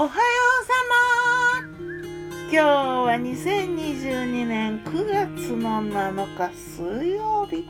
[0.00, 0.12] おはよ
[0.62, 0.72] うさ
[1.58, 1.82] ま。
[2.52, 7.66] 今日は2022年9月の7日水曜日。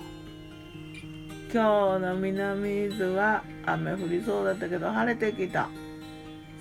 [1.51, 5.71] 今日の南伊豆は雨降りそうだったけど晴れてきた。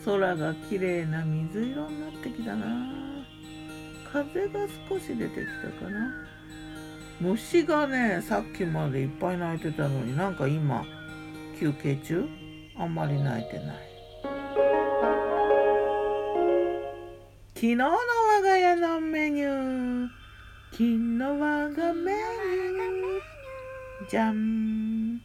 [0.05, 2.65] 空が綺麗な水色になってきたな。
[4.13, 5.45] 風が少し出てき
[5.79, 6.13] たかな。
[7.20, 10.86] 虫がねさっきまでいっぱい鳴いてたのになんか今
[11.59, 12.23] 休憩中？
[12.77, 13.96] あんまり鳴いてない。
[17.57, 20.07] 昨日の我が家のメニュー。
[20.70, 24.10] 昨日我がメニュー。
[24.11, 25.20] じゃん。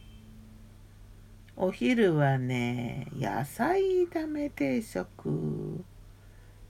[1.55, 5.85] お昼はね野菜炒め定食。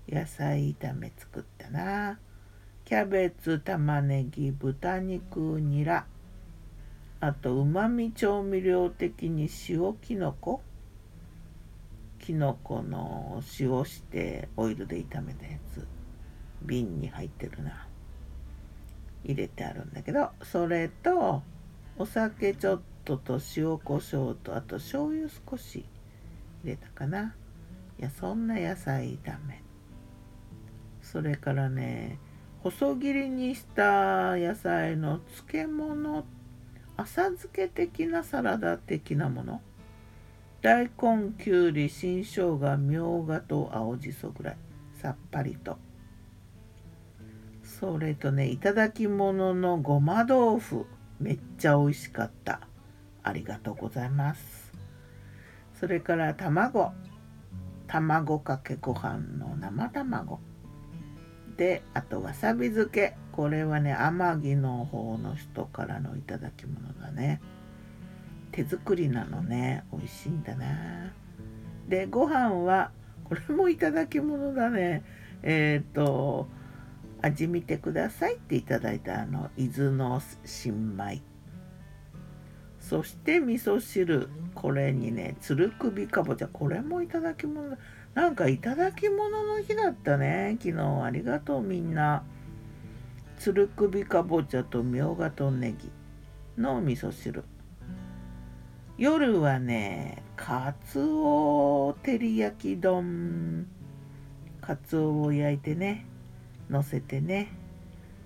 [0.09, 2.19] 野菜炒め作ったな。
[2.83, 6.05] キャベツ玉ねぎ豚肉ニラ。
[7.21, 10.61] あとうまみ調味料的に塩きのこ。
[12.23, 15.85] きのこの塩してオイルで炒めたやつ。
[16.61, 17.87] 瓶に入ってるな。
[19.25, 21.43] 入れてあるんだけどそれと
[21.97, 25.85] お酒ちょっとと塩コショウとあと醤油少し
[26.63, 27.35] 入れたかな。
[27.99, 29.61] いやそんな野菜炒め
[31.01, 32.17] それからね
[32.63, 36.25] 細切りにした野菜の漬物
[36.97, 39.61] 浅漬け的なサラダ的なもの。
[40.63, 44.57] 大根きゅうり新生姜みょうがと青じそぐらい。
[44.93, 45.77] さっぱりと。
[47.61, 50.85] それとねいただき物のごま豆腐。
[51.19, 52.61] めっちゃ美味しかった。
[53.23, 54.71] ありがとうございます。
[55.77, 56.93] それから卵。
[57.87, 60.39] 卵かけご飯の生卵。
[61.57, 63.17] であとわさび漬け。
[63.33, 67.41] これはね天城の方の人からのいただき物だね。
[68.53, 69.83] 手作りなのね。
[69.91, 71.11] 美味しいんだな。
[71.89, 72.91] でご飯は
[73.23, 75.03] これもいただき物だね。
[75.41, 76.47] えっ、ー、と
[77.21, 81.21] 味見てくださいっていただいたあの伊豆の新米。
[82.79, 84.29] そして味噌汁。
[84.53, 86.47] これにねつる首かぼちゃ。
[86.47, 87.75] これもいただき物
[88.13, 90.57] なんかいただき物の日だったね。
[90.61, 92.23] 昨日ありがとうみんな。
[93.39, 95.91] つる首かぼちゃとみょうがとネギ
[96.55, 97.43] の味噌汁。
[98.95, 103.67] 夜はねかつお照り焼き丼。
[104.61, 106.05] かつおを焼いてね
[106.69, 107.51] のせてね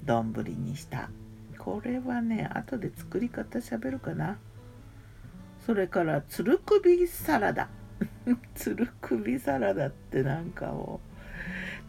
[0.03, 1.09] 丼にした。
[1.57, 4.39] これはね後で作り方しゃべるかな。
[5.65, 7.69] それからつる首サラダ。
[8.53, 10.99] つる首サラダってなんかも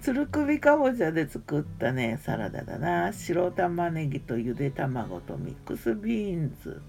[0.00, 3.12] うつる首かぼちゃで作ったねサラダだな。
[3.12, 6.81] 白玉ねぎとゆで卵とミックスビーンズ。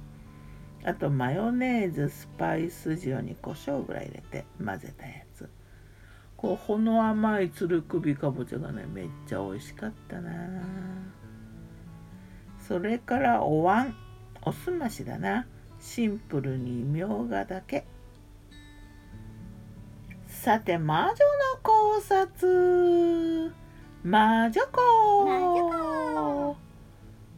[0.83, 5.49] あとマヨネーズスパイス塩に胡椒ぐらい入れて混ぜたやつ。
[6.37, 10.31] こうほの甘いつる首かぼちゃがねめっちゃ美味しかったな。
[12.67, 13.93] それからお椀。
[14.41, 15.45] おすましだな。
[15.81, 17.85] シンプルにみょうがだけ。
[20.27, 21.15] さて魔女の
[21.61, 23.53] 考察。
[24.03, 26.55] 魔女子。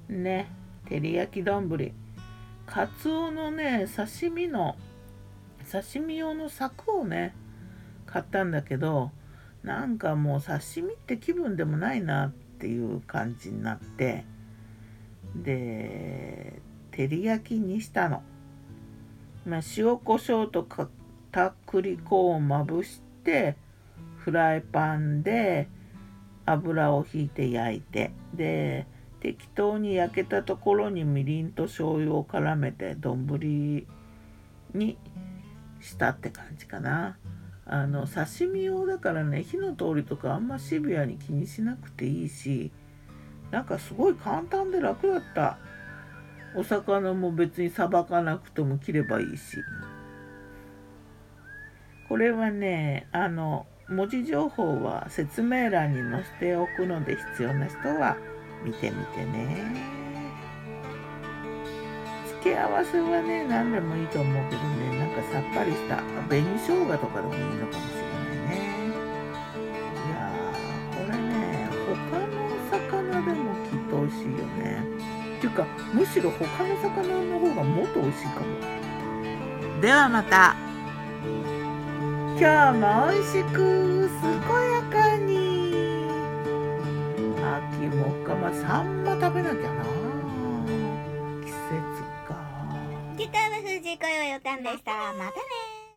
[0.09, 0.47] ね
[0.87, 1.69] 照り焼き丼
[2.71, 4.77] カツオのね刺身の
[5.69, 7.35] 刺身用の柵をね
[8.05, 9.11] 買ったんだけど
[9.61, 14.23] なんかもう刺身って気分でもないなっていう感じになって
[15.35, 16.61] で
[16.91, 18.23] 照り焼きにしたの。
[19.45, 23.57] まあ、塩コショウと片栗粉をまぶして
[24.17, 25.67] フライパンで
[26.45, 28.85] 油をひいて焼いてで
[29.21, 33.87] 適当に焼けたところにみりんと醤油を絡めて丼
[34.73, 34.97] に
[35.79, 37.17] したって感じかな。
[37.65, 42.71] あの刺身用だからね火の通りとかあんまシビアに気にしなくていいし
[43.51, 45.57] なんかすごい簡単で楽だった
[46.55, 49.57] お魚も別にさばかなくても切ればいいし
[52.09, 58.17] これはねあの文字情報は説明欄に載せておくので必要な人は
[58.63, 60.01] 見てみてね。
[62.27, 64.97] 付け合わせはね何でもいいと思うけどね。
[64.97, 65.97] なんかさっぱりした
[66.27, 68.57] 紅生姜とかでもいいのかもしれないね。
[69.93, 71.69] いやーこれね
[72.09, 72.33] 他の
[72.71, 74.61] 魚でもきっと美味しいよね。
[75.37, 78.45] っていうかむしろ他の魚の方がもっと美味しいかも。
[79.81, 80.55] ではまた。
[82.39, 82.81] 今日も
[83.11, 83.57] 美味しく
[84.21, 84.31] 健
[84.71, 85.00] やかに
[87.69, 89.83] 秋もかまあサンマ食べなきゃな。
[91.43, 91.57] 季節
[92.27, 92.35] か。
[93.17, 94.91] ギターの藤子よよたんでした。
[95.13, 95.70] またね